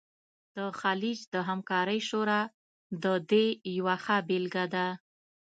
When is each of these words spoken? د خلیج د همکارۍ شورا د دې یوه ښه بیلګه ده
د 0.55 0.57
خلیج 0.79 1.19
د 1.33 1.35
همکارۍ 1.49 1.99
شورا 2.09 2.41
د 3.03 3.05
دې 3.31 3.45
یوه 3.77 3.95
ښه 4.03 4.17
بیلګه 4.27 4.65
ده 4.73 4.87